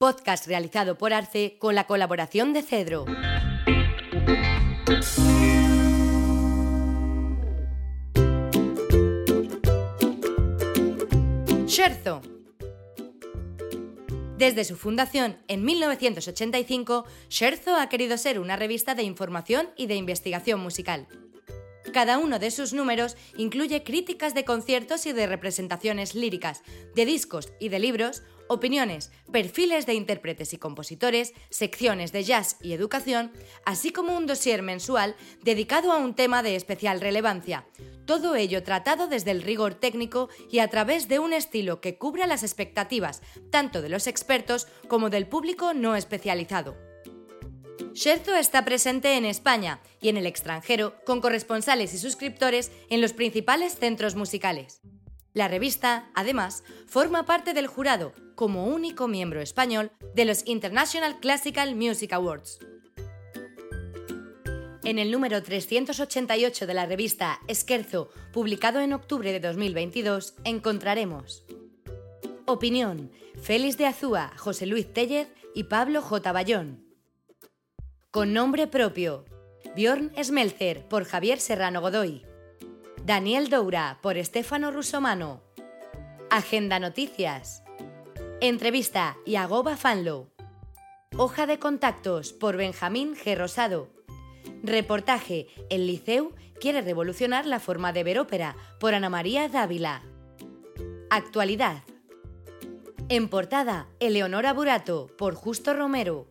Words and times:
Podcast 0.00 0.46
realizado 0.46 0.96
por 0.96 1.12
Arce 1.12 1.56
con 1.58 1.74
la 1.74 1.88
colaboración 1.88 2.52
de 2.52 2.62
Cedro. 2.62 3.04
Scherzo. 11.66 12.22
Desde 14.36 14.62
su 14.62 14.76
fundación 14.76 15.36
en 15.48 15.64
1985, 15.64 17.04
Scherzo 17.28 17.74
ha 17.74 17.88
querido 17.88 18.16
ser 18.18 18.38
una 18.38 18.54
revista 18.54 18.94
de 18.94 19.02
información 19.02 19.68
y 19.76 19.88
de 19.88 19.96
investigación 19.96 20.60
musical. 20.60 21.08
Cada 21.92 22.18
uno 22.18 22.38
de 22.38 22.52
sus 22.52 22.72
números 22.72 23.16
incluye 23.36 23.82
críticas 23.82 24.32
de 24.32 24.44
conciertos 24.44 25.06
y 25.06 25.12
de 25.12 25.26
representaciones 25.26 26.14
líricas, 26.14 26.62
de 26.94 27.04
discos 27.04 27.52
y 27.58 27.70
de 27.70 27.80
libros, 27.80 28.22
opiniones, 28.48 29.10
perfiles 29.32 29.86
de 29.86 29.94
intérpretes 29.94 30.52
y 30.52 30.58
compositores, 30.58 31.34
secciones 31.50 32.12
de 32.12 32.24
jazz 32.24 32.56
y 32.62 32.72
educación, 32.72 33.32
así 33.64 33.90
como 33.90 34.16
un 34.16 34.26
dossier 34.26 34.62
mensual 34.62 35.16
dedicado 35.42 35.92
a 35.92 35.98
un 35.98 36.14
tema 36.14 36.42
de 36.42 36.56
especial 36.56 37.00
relevancia. 37.00 37.66
Todo 38.06 38.36
ello 38.36 38.62
tratado 38.62 39.06
desde 39.06 39.30
el 39.30 39.42
rigor 39.42 39.74
técnico 39.74 40.28
y 40.50 40.60
a 40.60 40.68
través 40.68 41.08
de 41.08 41.18
un 41.18 41.32
estilo 41.32 41.80
que 41.80 41.98
cubra 41.98 42.26
las 42.26 42.42
expectativas 42.42 43.22
tanto 43.50 43.82
de 43.82 43.88
los 43.88 44.06
expertos 44.06 44.66
como 44.88 45.10
del 45.10 45.26
público 45.26 45.74
no 45.74 45.94
especializado. 45.94 46.76
Scherzo 47.94 48.36
está 48.36 48.64
presente 48.64 49.16
en 49.16 49.24
España 49.24 49.80
y 50.00 50.08
en 50.08 50.16
el 50.16 50.26
extranjero 50.26 50.94
con 51.04 51.20
corresponsales 51.20 51.92
y 51.94 51.98
suscriptores 51.98 52.70
en 52.90 53.00
los 53.00 53.12
principales 53.12 53.76
centros 53.76 54.14
musicales. 54.14 54.80
La 55.38 55.46
revista, 55.46 56.10
además, 56.16 56.64
forma 56.88 57.24
parte 57.24 57.54
del 57.54 57.68
jurado, 57.68 58.12
como 58.34 58.66
único 58.66 59.06
miembro 59.06 59.40
español, 59.40 59.92
de 60.12 60.24
los 60.24 60.44
International 60.48 61.20
Classical 61.20 61.76
Music 61.76 62.12
Awards. 62.12 62.58
En 64.82 64.98
el 64.98 65.12
número 65.12 65.40
388 65.40 66.66
de 66.66 66.74
la 66.74 66.86
revista 66.86 67.38
Esquerzo, 67.46 68.10
publicado 68.32 68.80
en 68.80 68.92
octubre 68.92 69.30
de 69.30 69.38
2022, 69.38 70.34
encontraremos 70.42 71.44
Opinión, 72.44 73.12
Félix 73.40 73.78
de 73.78 73.86
Azúa, 73.86 74.32
José 74.38 74.66
Luis 74.66 74.92
Tellez 74.92 75.28
y 75.54 75.62
Pablo 75.62 76.02
J. 76.02 76.32
Bayón. 76.32 76.84
Con 78.10 78.32
nombre 78.32 78.66
propio, 78.66 79.24
Bjorn 79.76 80.10
Smelzer 80.20 80.88
por 80.88 81.04
Javier 81.04 81.38
Serrano 81.38 81.80
Godoy. 81.80 82.27
Daniel 83.08 83.48
Doura 83.48 83.96
por 84.02 84.18
Estefano 84.18 84.70
Rusomano. 84.70 85.40
Agenda 86.28 86.78
Noticias. 86.78 87.62
Entrevista 88.42 89.16
Yagoba 89.24 89.78
Fanlo. 89.78 90.28
Hoja 91.16 91.46
de 91.46 91.58
contactos 91.58 92.34
por 92.34 92.58
Benjamín 92.58 93.16
G. 93.16 93.34
Rosado. 93.34 93.88
Reportaje 94.62 95.46
El 95.70 95.86
Liceu 95.86 96.34
quiere 96.60 96.82
revolucionar 96.82 97.46
la 97.46 97.60
forma 97.60 97.94
de 97.94 98.04
ver 98.04 98.18
ópera 98.18 98.56
por 98.78 98.92
Ana 98.92 99.08
María 99.08 99.48
Dávila. 99.48 100.02
Actualidad. 101.08 101.84
En 103.08 103.30
portada, 103.30 103.88
Eleonora 104.00 104.52
Burato 104.52 105.06
por 105.16 105.34
Justo 105.34 105.72
Romero. 105.72 106.28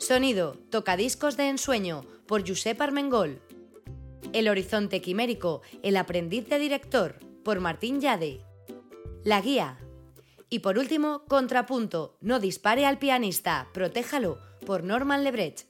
Sonido, 0.00 0.56
tocadiscos 0.70 1.36
de 1.36 1.50
ensueño, 1.50 2.06
por 2.26 2.48
Josep 2.48 2.80
Armengol. 2.80 3.38
El 4.32 4.48
horizonte 4.48 5.02
quimérico, 5.02 5.60
el 5.82 5.98
aprendiz 5.98 6.48
de 6.48 6.58
director, 6.58 7.18
por 7.44 7.60
Martín 7.60 8.00
Yade. 8.00 8.40
La 9.24 9.42
guía. 9.42 9.78
Y 10.48 10.60
por 10.60 10.78
último, 10.78 11.26
contrapunto, 11.28 12.16
no 12.22 12.40
dispare 12.40 12.86
al 12.86 12.98
pianista, 12.98 13.68
protéjalo, 13.74 14.38
por 14.64 14.84
Norman 14.84 15.22
Lebrecht. 15.22 15.69